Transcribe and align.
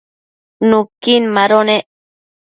nuquin 0.69 1.23
mado 1.35 1.59
nec 1.67 1.85